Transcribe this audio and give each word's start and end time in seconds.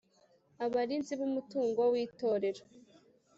Abarinzi 0.65 1.13
b 1.19 1.21
Umutungo 1.29 1.81
w 1.91 1.93
Itorero 2.05 2.63